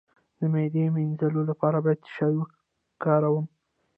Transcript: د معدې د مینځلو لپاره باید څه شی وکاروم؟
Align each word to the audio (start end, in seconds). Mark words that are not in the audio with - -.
د 0.39 0.41
معدې 0.53 0.83
د 0.89 0.93
مینځلو 0.95 1.41
لپاره 1.49 1.77
باید 1.85 1.99
څه 2.05 2.11
شی 2.15 2.33
وکاروم؟ 2.39 3.45